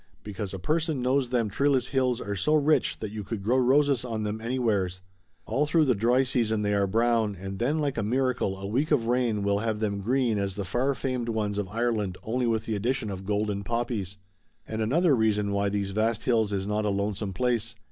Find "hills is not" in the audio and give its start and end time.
16.23-16.83